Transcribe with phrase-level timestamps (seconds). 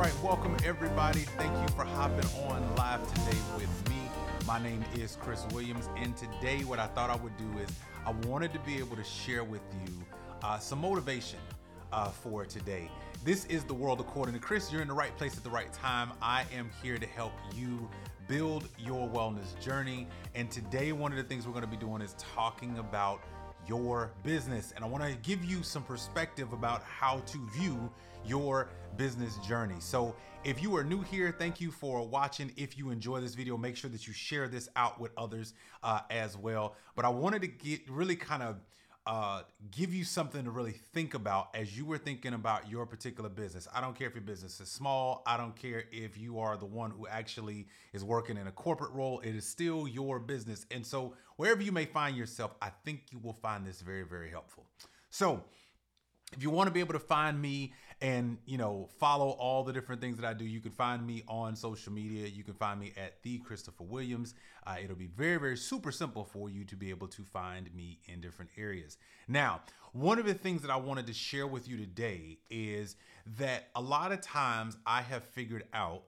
[0.00, 1.20] right, welcome everybody.
[1.36, 3.96] Thank you for hopping on live today with me.
[4.46, 7.68] My name is Chris Williams, and today, what I thought I would do is
[8.06, 9.92] I wanted to be able to share with you
[10.42, 11.38] uh, some motivation
[11.92, 12.90] uh, for today.
[13.26, 14.72] This is the world according to Chris.
[14.72, 16.12] You're in the right place at the right time.
[16.22, 17.86] I am here to help you
[18.26, 20.06] build your wellness journey.
[20.34, 23.22] And today, one of the things we're going to be doing is talking about
[23.70, 24.72] your business.
[24.74, 27.88] And I want to give you some perspective about how to view
[28.26, 29.76] your business journey.
[29.78, 32.50] So, if you are new here, thank you for watching.
[32.56, 35.52] If you enjoy this video, make sure that you share this out with others
[35.82, 36.74] uh, as well.
[36.96, 38.56] But I wanted to get really kind of
[39.10, 39.42] uh,
[39.72, 43.66] give you something to really think about as you were thinking about your particular business.
[43.74, 45.24] I don't care if your business is small.
[45.26, 48.92] I don't care if you are the one who actually is working in a corporate
[48.92, 49.18] role.
[49.18, 50.64] It is still your business.
[50.70, 54.30] And so, wherever you may find yourself, I think you will find this very, very
[54.30, 54.66] helpful.
[55.10, 55.42] So,
[56.32, 57.72] if you want to be able to find me
[58.02, 60.44] and you know follow all the different things that i do.
[60.44, 62.26] You can find me on social media.
[62.26, 64.34] You can find me at the christopher williams.
[64.66, 67.98] Uh, it'll be very very super simple for you to be able to find me
[68.06, 68.96] in different areas.
[69.28, 69.60] Now
[69.92, 72.96] one of the things that i wanted to share with you today is
[73.38, 76.02] that a lot of times i have figured out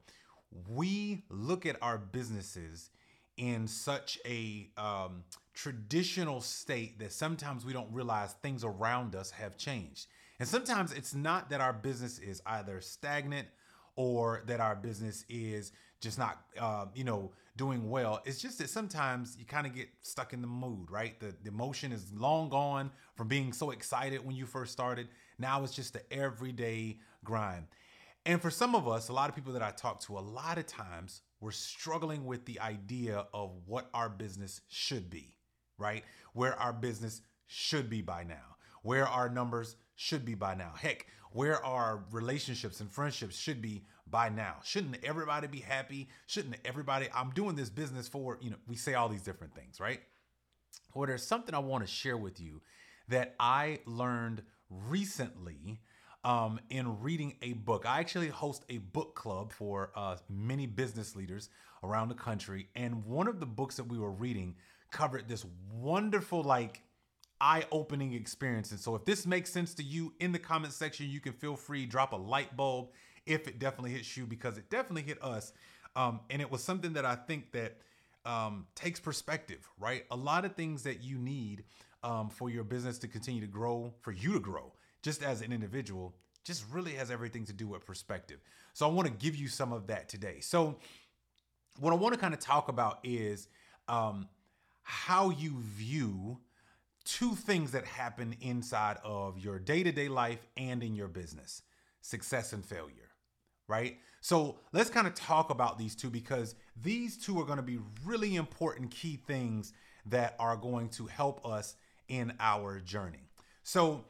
[0.68, 2.90] we look at our businesses
[3.36, 9.56] in such a um, traditional state that sometimes we don't realize things around us have
[9.56, 10.06] changed.
[10.42, 13.46] And sometimes it's not that our business is either stagnant
[13.94, 18.20] or that our business is just not, uh, you know, doing well.
[18.24, 21.20] It's just that sometimes you kind of get stuck in the mood, right?
[21.20, 25.06] The, the emotion is long gone from being so excited when you first started.
[25.38, 27.66] Now it's just the everyday grind.
[28.26, 30.58] And for some of us, a lot of people that I talk to, a lot
[30.58, 35.36] of times we're struggling with the idea of what our business should be,
[35.78, 36.02] right?
[36.32, 40.72] Where our business should be by now, where our numbers should be by now.
[40.76, 44.56] Heck, where our relationships and friendships should be by now.
[44.62, 46.08] Shouldn't everybody be happy?
[46.26, 49.80] Shouldn't everybody, I'm doing this business for, you know, we say all these different things,
[49.80, 50.00] right?
[50.94, 52.60] Well, there's something I want to share with you
[53.08, 55.80] that I learned recently
[56.24, 57.86] um, in reading a book.
[57.86, 61.48] I actually host a book club for uh, many business leaders
[61.82, 62.68] around the country.
[62.74, 64.56] And one of the books that we were reading
[64.90, 66.82] covered this wonderful, like,
[67.42, 68.70] eye opening experience.
[68.70, 71.56] And so, if this makes sense to you in the comment section, you can feel
[71.56, 72.90] free drop a light bulb
[73.26, 75.52] if it definitely hits you because it definitely hit us.
[75.94, 77.76] Um, and it was something that I think that
[78.24, 80.04] um, takes perspective, right?
[80.10, 81.64] A lot of things that you need
[82.02, 84.72] um, for your business to continue to grow, for you to grow,
[85.02, 86.14] just as an individual,
[86.44, 88.40] just really has everything to do with perspective.
[88.72, 90.38] So I want to give you some of that today.
[90.40, 90.78] So
[91.78, 93.48] what I want to kind of talk about is
[93.88, 94.28] um,
[94.82, 96.38] how you view
[97.04, 101.62] two things that happen inside of your day-to-day life and in your business
[102.00, 103.10] success and failure
[103.68, 107.62] right so let's kind of talk about these two because these two are going to
[107.62, 109.72] be really important key things
[110.06, 111.76] that are going to help us
[112.08, 113.28] in our journey
[113.62, 114.04] so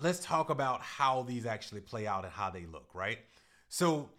[0.00, 3.18] let's talk about how these actually play out and how they look, right?
[3.68, 4.10] So,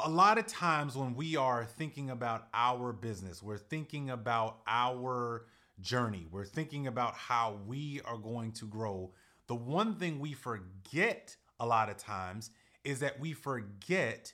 [0.00, 5.44] a lot of times when we are thinking about our business, we're thinking about our
[5.80, 9.12] journey, we're thinking about how we are going to grow.
[9.46, 12.50] The one thing we forget a lot of times
[12.84, 14.32] is that we forget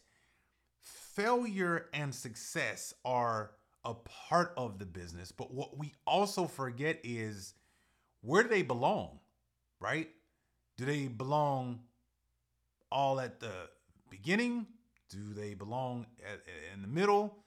[0.81, 3.53] failure and success are
[3.85, 7.55] a part of the business, but what we also forget is
[8.23, 9.19] where do they belong,
[9.81, 10.09] right?
[10.77, 11.81] Do they belong
[12.93, 13.69] all at the
[14.11, 14.67] beginning?
[15.09, 16.41] Do they belong at,
[16.75, 17.39] in the middle?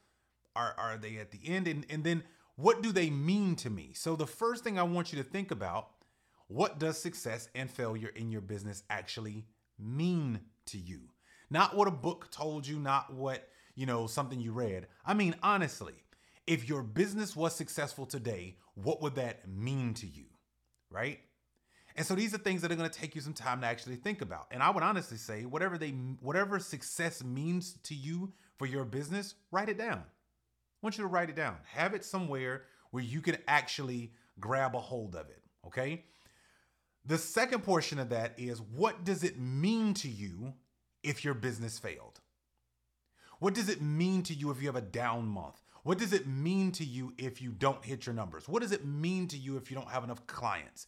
[0.55, 1.67] Are, are they at the end?
[1.67, 2.23] And, and then
[2.55, 3.91] what do they mean to me?
[3.93, 5.89] So, the first thing I want you to think about
[6.47, 9.45] what does success and failure in your business actually
[9.79, 11.09] mean to you?
[11.49, 14.87] Not what a book told you, not what, you know, something you read.
[15.05, 15.93] I mean, honestly,
[16.45, 20.25] if your business was successful today, what would that mean to you?
[20.91, 21.19] Right?
[21.95, 23.95] And so these are things that are going to take you some time to actually
[23.95, 24.47] think about.
[24.51, 25.89] And I would honestly say whatever they
[26.21, 30.03] whatever success means to you for your business, write it down.
[30.83, 31.57] Want you to write it down.
[31.73, 36.03] Have it somewhere where you can actually grab a hold of it, okay?
[37.05, 40.53] The second portion of that is what does it mean to you
[41.01, 42.19] if your business failed?
[43.39, 45.59] What does it mean to you if you have a down month?
[45.81, 48.47] What does it mean to you if you don't hit your numbers?
[48.47, 50.85] What does it mean to you if you don't have enough clients?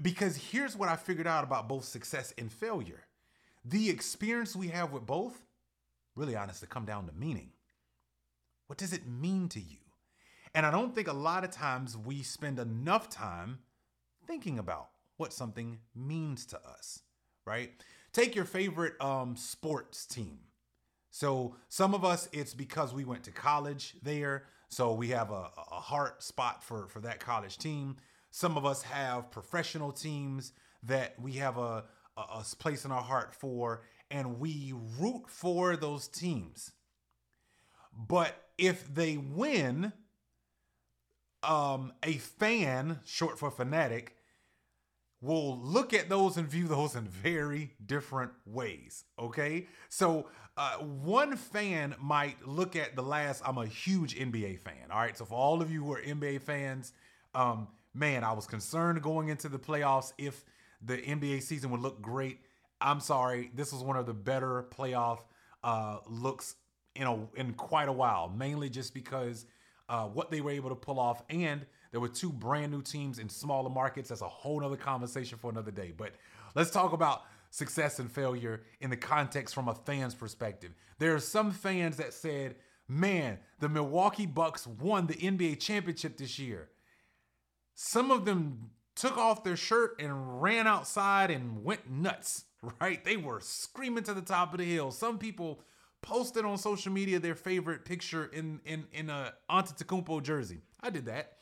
[0.00, 3.04] because here's what I figured out about both success and failure.
[3.64, 5.44] The experience we have with both,
[6.14, 7.50] really honestly, come down to meaning.
[8.72, 9.76] What does it mean to you?
[10.54, 13.58] And I don't think a lot of times we spend enough time
[14.26, 14.88] thinking about
[15.18, 17.02] what something means to us,
[17.44, 17.72] right?
[18.14, 20.38] take your favorite um, sports team.
[21.10, 24.44] So some of us, it's because we went to college there.
[24.70, 27.96] So we have a, a heart spot for, for that college team.
[28.30, 30.52] Some of us have professional teams
[30.84, 31.84] that we have a,
[32.16, 36.72] a, a place in our heart for, and we root for those teams.
[37.96, 39.92] But if they win,
[41.42, 44.16] um, a fan, short for fanatic,
[45.20, 49.04] will look at those and view those in very different ways.
[49.18, 49.68] Okay.
[49.88, 54.90] So, uh, one fan might look at the last, I'm a huge NBA fan.
[54.90, 55.16] All right.
[55.16, 56.92] So, for all of you who are NBA fans,
[57.34, 60.44] um, man, I was concerned going into the playoffs if
[60.82, 62.40] the NBA season would look great.
[62.80, 63.50] I'm sorry.
[63.54, 65.20] This was one of the better playoff
[65.62, 66.56] uh, looks
[66.94, 69.46] in a in quite a while, mainly just because
[69.88, 71.22] uh, what they were able to pull off.
[71.28, 74.08] And there were two brand new teams in smaller markets.
[74.08, 75.92] That's a whole nother conversation for another day.
[75.96, 76.12] But
[76.54, 80.72] let's talk about success and failure in the context from a fan's perspective.
[80.98, 82.56] There are some fans that said,
[82.88, 86.70] man, the Milwaukee Bucks won the NBA championship this year.
[87.74, 92.44] Some of them took off their shirt and ran outside and went nuts,
[92.80, 93.04] right?
[93.04, 94.90] They were screaming to the top of the hill.
[94.90, 95.60] Some people
[96.02, 100.60] posted on social media their favorite picture in in in a Antetokounmpo jersey.
[100.80, 101.38] I did that.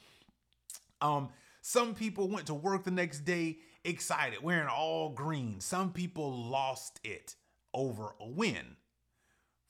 [1.00, 1.30] Um,
[1.62, 5.60] some people went to work the next day excited, wearing all green.
[5.60, 7.34] Some people lost it
[7.74, 8.76] over a win.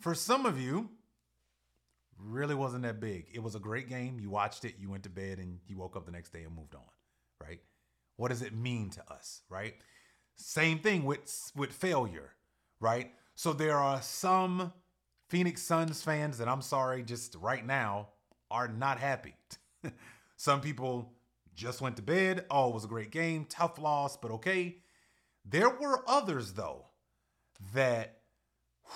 [0.00, 0.90] For some of you,
[2.18, 3.26] really wasn't that big.
[3.32, 4.18] It was a great game.
[4.20, 6.54] You watched it, you went to bed, and you woke up the next day and
[6.54, 6.82] moved on.
[7.40, 7.60] Right?
[8.16, 9.42] What does it mean to us?
[9.48, 9.74] Right?
[10.36, 12.32] Same thing with with failure.
[12.80, 13.12] Right?
[13.40, 14.70] So there are some
[15.30, 18.08] Phoenix Suns fans that I'm sorry, just right now,
[18.50, 19.34] are not happy.
[20.36, 21.14] some people
[21.54, 22.44] just went to bed.
[22.50, 23.46] Oh, it was a great game.
[23.48, 24.80] Tough loss, but okay.
[25.42, 26.88] There were others though
[27.72, 28.18] that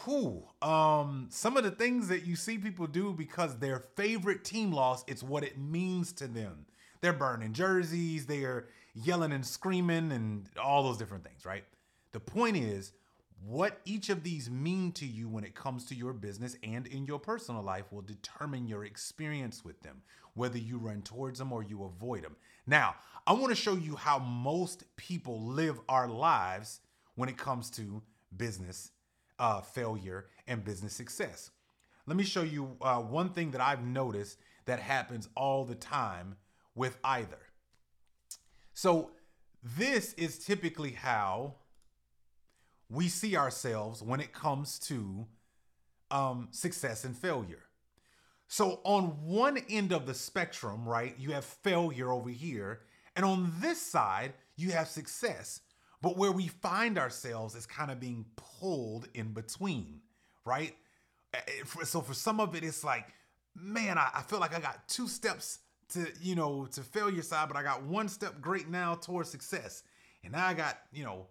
[0.04, 4.72] who um some of the things that you see people do because their favorite team
[4.72, 6.66] lost, it's what it means to them.
[7.00, 11.64] They're burning jerseys, they're yelling and screaming and all those different things, right?
[12.12, 12.92] The point is
[13.46, 17.04] what each of these mean to you when it comes to your business and in
[17.04, 20.02] your personal life will determine your experience with them,
[20.32, 22.36] whether you run towards them or you avoid them.
[22.66, 22.94] Now,
[23.26, 26.80] I want to show you how most people live our lives
[27.16, 28.02] when it comes to
[28.34, 28.92] business
[29.38, 31.50] uh, failure and business success.
[32.06, 36.36] Let me show you uh, one thing that I've noticed that happens all the time
[36.74, 37.38] with either.
[38.72, 39.10] So,
[39.62, 41.54] this is typically how
[42.94, 45.26] we see ourselves when it comes to
[46.10, 47.64] um, success and failure.
[48.46, 52.80] So, on one end of the spectrum, right, you have failure over here,
[53.16, 55.60] and on this side, you have success.
[56.02, 60.00] But where we find ourselves is kind of being pulled in between,
[60.44, 60.76] right?
[61.84, 63.06] So, for some of it, it's like,
[63.56, 65.60] man, I, I feel like I got two steps
[65.94, 69.82] to, you know, to failure side, but I got one step great now towards success.
[70.22, 71.26] And now I got, you know,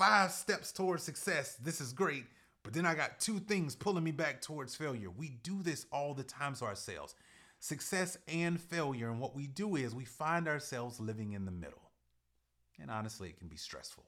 [0.00, 1.56] five steps towards success.
[1.62, 2.24] This is great.
[2.62, 5.10] But then I got two things pulling me back towards failure.
[5.10, 7.14] We do this all the time to ourselves
[7.62, 9.10] success and failure.
[9.10, 11.90] And what we do is we find ourselves living in the middle.
[12.80, 14.06] And honestly, it can be stressful.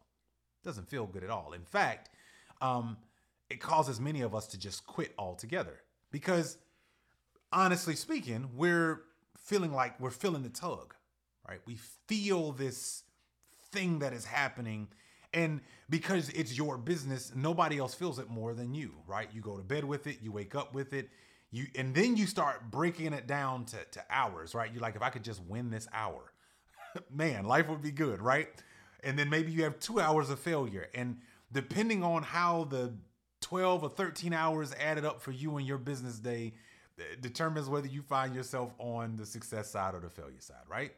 [0.62, 1.52] It doesn't feel good at all.
[1.52, 2.08] In fact,
[2.62, 2.96] um,
[3.50, 6.56] it causes many of us to just quit altogether because
[7.52, 9.02] honestly speaking, we're
[9.36, 10.94] feeling like we're feeling the tug,
[11.46, 11.60] right?
[11.66, 11.76] We
[12.08, 13.02] feel this
[13.70, 14.88] thing that is happening
[15.34, 19.28] and because it's your business, nobody else feels it more than you, right?
[19.32, 21.10] You go to bed with it, you wake up with it,
[21.50, 24.70] you and then you start breaking it down to, to hours, right?
[24.72, 26.32] You're like, if I could just win this hour,
[27.10, 28.48] man, life would be good, right?
[29.04, 30.88] And then maybe you have two hours of failure.
[30.94, 31.18] And
[31.52, 32.94] depending on how the
[33.40, 36.54] 12 or 13 hours added up for you and your business day
[37.20, 40.92] determines whether you find yourself on the success side or the failure side, right?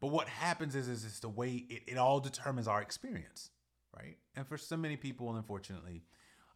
[0.00, 3.50] But what happens is, is it's the way it, it all determines our experience,
[3.96, 4.16] right?
[4.34, 6.02] And for so many people, unfortunately,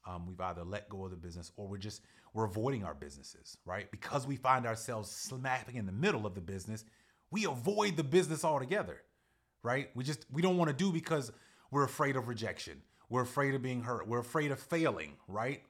[0.07, 3.57] um, we've either let go of the business or we're just we're avoiding our businesses,
[3.65, 3.91] right?
[3.91, 6.85] Because we find ourselves slapping in the middle of the business,
[7.31, 9.03] we avoid the business altogether,
[9.63, 9.91] right?
[9.95, 11.31] We just we don't want to do because
[11.71, 15.63] we're afraid of rejection, we're afraid of being hurt, we're afraid of failing, right?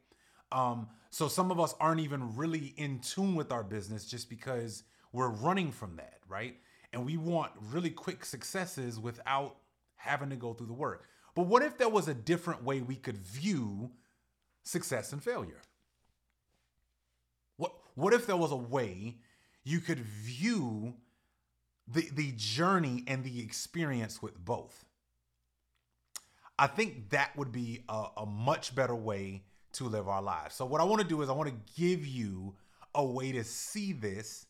[0.52, 4.84] Um, so some of us aren't even really in tune with our business just because
[5.12, 6.56] we're running from that, right?
[6.94, 9.56] And we want really quick successes without
[9.96, 11.08] having to go through the work.
[11.34, 13.90] But what if there was a different way we could view
[14.62, 15.60] success and failure?
[17.56, 19.16] What what if there was a way
[19.64, 20.94] you could view
[21.88, 24.84] the the journey and the experience with both?
[26.56, 30.54] I think that would be a, a much better way to live our lives.
[30.54, 32.54] So, what I want to do is, I want to give you
[32.94, 34.46] a way to see this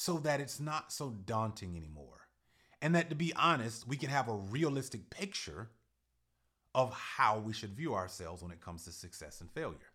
[0.00, 2.28] so that it's not so daunting anymore.
[2.80, 5.70] And that, to be honest, we can have a realistic picture
[6.72, 9.90] of how we should view ourselves when it comes to success and failure.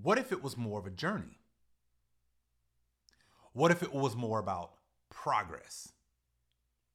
[0.00, 1.40] What if it was more of a journey?
[3.52, 4.74] What if it was more about
[5.10, 5.92] progress?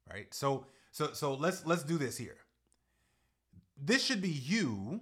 [0.09, 0.33] Right?
[0.33, 2.37] So so so let's let's do this here.
[3.77, 5.01] This should be you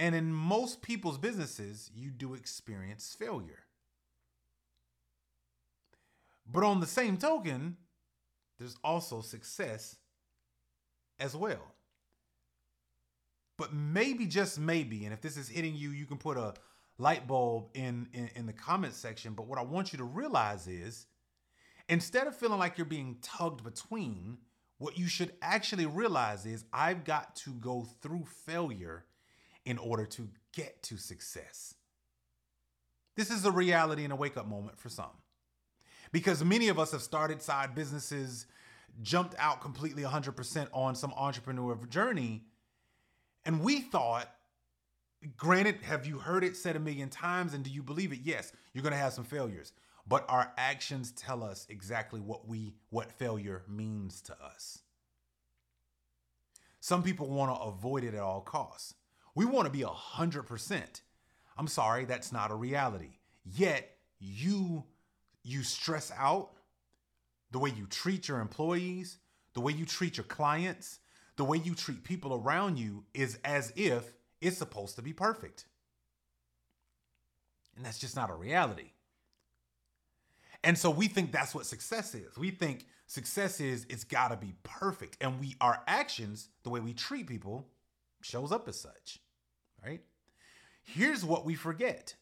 [0.00, 3.66] and in most people's businesses, you do experience failure.
[6.50, 7.76] But on the same token,
[8.58, 9.96] there's also success
[11.20, 11.74] as well.
[13.58, 16.54] But maybe, just maybe, and if this is hitting you, you can put a
[16.96, 19.34] light bulb in, in, in the comment section.
[19.34, 21.08] But what I want you to realize is
[21.90, 24.38] instead of feeling like you're being tugged between,
[24.78, 29.04] what you should actually realize is I've got to go through failure
[29.70, 31.76] in order to get to success.
[33.16, 35.12] This is a reality and a wake up moment for some.
[36.10, 38.46] Because many of us have started side businesses,
[39.00, 42.42] jumped out completely 100% on some entrepreneur journey,
[43.44, 44.28] and we thought,
[45.36, 48.20] granted, have you heard it said a million times and do you believe it?
[48.24, 49.72] Yes, you're going to have some failures,
[50.04, 54.80] but our actions tell us exactly what we what failure means to us.
[56.80, 58.94] Some people want to avoid it at all costs.
[59.40, 61.00] We want to be 100%.
[61.56, 63.20] I'm sorry, that's not a reality.
[63.42, 64.84] Yet, you
[65.42, 66.50] you stress out
[67.50, 69.16] the way you treat your employees,
[69.54, 70.98] the way you treat your clients,
[71.36, 75.64] the way you treat people around you is as if it's supposed to be perfect.
[77.78, 78.90] And that's just not a reality.
[80.62, 82.36] And so we think that's what success is.
[82.36, 85.16] We think success is it's got to be perfect.
[85.22, 87.70] And we our actions, the way we treat people
[88.20, 89.18] shows up as such,
[89.84, 90.00] right?
[90.82, 92.14] Here's what we forget.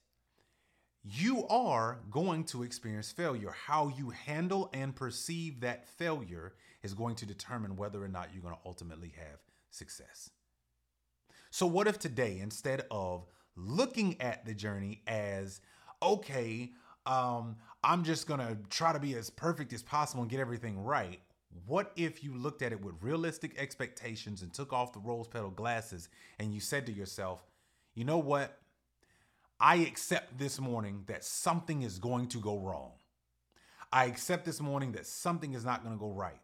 [1.05, 3.55] You are going to experience failure.
[3.67, 8.43] How you handle and perceive that failure is going to determine whether or not you're
[8.43, 9.38] going to ultimately have
[9.71, 10.31] success.
[11.50, 15.61] So, what if today, instead of looking at the journey as,
[16.03, 16.73] okay,
[17.07, 20.83] um, I'm just going to try to be as perfect as possible and get everything
[20.83, 21.21] right,
[21.67, 25.50] what if you looked at it with realistic expectations and took off the rose petal
[25.50, 27.43] glasses and you said to yourself,
[27.99, 28.59] you know what?
[29.61, 32.93] I accept this morning that something is going to go wrong.
[33.93, 36.40] I accept this morning that something is not going to go right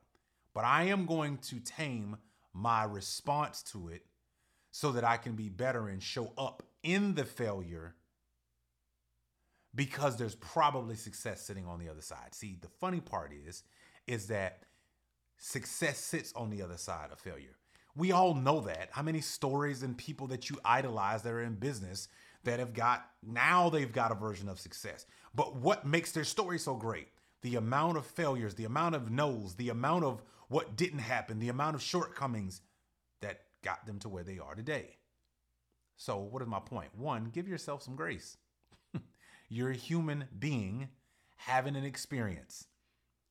[0.55, 2.17] but I am going to tame
[2.55, 4.07] my response to it
[4.71, 7.97] so that I can be better and show up in the failure
[9.75, 12.33] because there's probably success sitting on the other side.
[12.33, 13.65] See, the funny part is
[14.07, 14.63] is that
[15.37, 17.57] success sits on the other side of failure.
[17.97, 18.89] We all know that.
[18.93, 22.09] How many stories and people that you idolize that are in business
[22.45, 25.07] that have got now they've got a version of success.
[25.35, 27.09] But what makes their story so great?
[27.43, 31.49] The amount of failures, the amount of no's, the amount of what didn't happen, the
[31.49, 32.61] amount of shortcomings
[33.21, 34.97] that got them to where they are today.
[35.97, 36.91] So, what is my point?
[36.97, 38.37] One, give yourself some grace.
[39.49, 40.89] You're a human being
[41.37, 42.67] having an experience.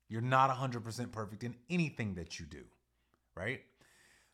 [0.10, 2.63] You're not 100% perfect in anything that you do,
[3.36, 3.62] right?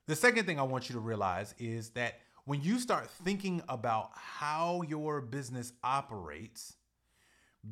[0.10, 4.10] The second thing I want you to realize is that when you start thinking about
[4.16, 6.78] how your business operates,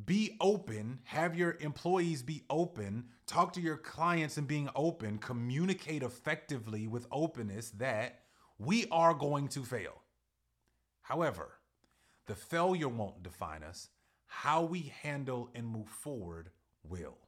[0.04, 6.04] be open, have your employees be open, talk to your clients and being open, communicate
[6.04, 8.20] effectively with openness that
[8.56, 10.00] we are going to fail.
[11.02, 11.54] However,
[12.26, 13.88] the failure won't define us.
[14.28, 16.50] How we handle and move forward
[16.84, 17.18] will.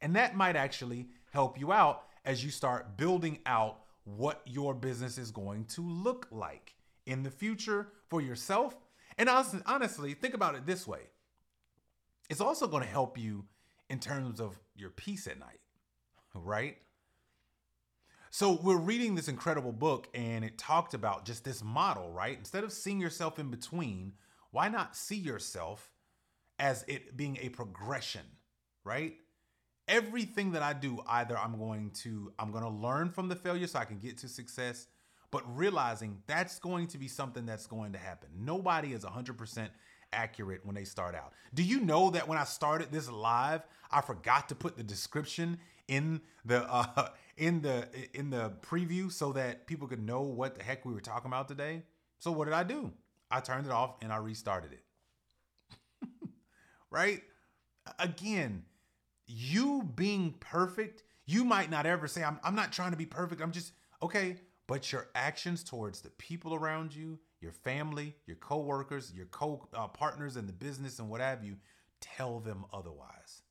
[0.00, 5.16] And that might actually help you out as you start building out what your business
[5.16, 6.74] is going to look like
[7.06, 8.76] in the future for yourself
[9.16, 11.00] and honestly, think about it this way
[12.30, 13.46] it's also going to help you
[13.88, 15.60] in terms of your peace at night,
[16.34, 16.76] right?
[18.30, 22.36] So we're reading this incredible book and it talked about just this model, right?
[22.36, 24.12] Instead of seeing yourself in between,
[24.50, 25.90] why not see yourself
[26.58, 28.26] as it being a progression,
[28.84, 29.14] right?
[29.88, 33.66] Everything that I do, either I'm going to I'm going to learn from the failure
[33.66, 34.86] so I can get to success
[35.30, 38.28] but realizing that's going to be something that's going to happen.
[38.38, 39.68] Nobody is 100%
[40.12, 41.32] accurate when they start out.
[41.52, 45.58] Do you know that when I started this live, I forgot to put the description
[45.86, 50.62] in the uh, in the in the preview so that people could know what the
[50.62, 51.82] heck we were talking about today?
[52.18, 52.92] So what did I do?
[53.30, 54.82] I turned it off and I restarted it.
[56.90, 57.22] right?
[57.98, 58.64] Again,
[59.28, 63.42] you being perfect, You might not ever say, I'm, I'm not trying to be perfect.
[63.42, 64.36] I'm just, okay.
[64.66, 70.40] But your actions towards the people around you, your family, your coworkers, your co-partners uh,
[70.40, 71.56] in the business and what have you,
[72.00, 73.42] tell them otherwise.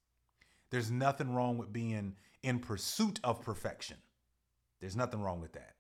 [0.72, 3.98] There's nothing wrong with being in pursuit of perfection.
[4.82, 5.76] There's nothing wrong with that.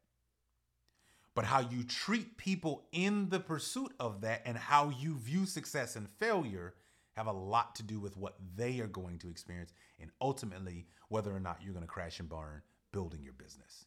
[1.33, 5.95] But how you treat people in the pursuit of that and how you view success
[5.95, 6.75] and failure
[7.17, 11.35] have a lot to do with what they are going to experience and ultimately whether
[11.35, 12.61] or not you're going to crash and burn
[12.93, 13.85] building your business.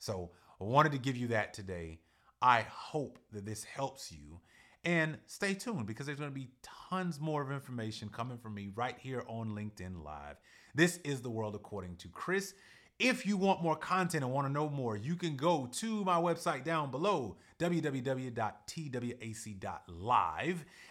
[0.00, 2.00] So I wanted to give you that today.
[2.42, 4.40] I hope that this helps you.
[4.84, 6.50] And stay tuned because there's going to be
[6.90, 10.38] tons more of information coming from me right here on LinkedIn Live.
[10.74, 12.52] This is the world according to Chris.
[13.04, 16.20] If you want more content and want to know more, you can go to my
[16.20, 18.34] website down below, www.twac.live,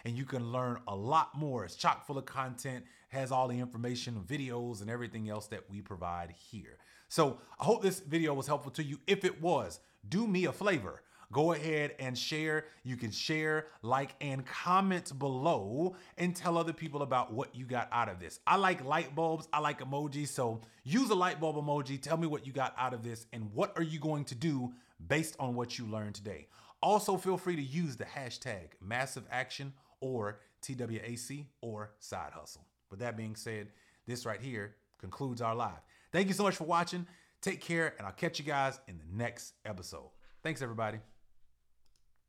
[0.04, 1.64] and you can learn a lot more.
[1.64, 5.80] It's chock full of content, has all the information, videos, and everything else that we
[5.80, 6.76] provide here.
[7.08, 9.00] So I hope this video was helpful to you.
[9.06, 11.00] If it was, do me a favor
[11.32, 12.66] go ahead and share.
[12.84, 17.88] You can share, like, and comment below and tell other people about what you got
[17.90, 18.38] out of this.
[18.46, 20.28] I like light bulbs, I like emojis.
[20.28, 22.00] So use a light bulb emoji.
[22.00, 24.72] Tell me what you got out of this and what are you going to do
[25.08, 26.46] based on what you learned today.
[26.82, 32.66] Also, feel free to use the hashtag massive action or TWAC or side hustle.
[32.90, 33.68] With that being said,
[34.06, 35.80] this right here concludes our live.
[36.12, 37.06] Thank you so much for watching.
[37.40, 40.10] Take care, and I'll catch you guys in the next episode.
[40.42, 40.98] Thanks, everybody.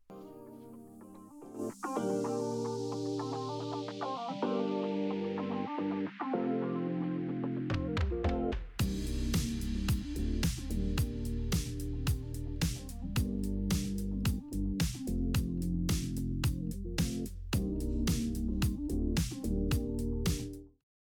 [0.10, 0.26] Thank
[1.86, 2.83] you.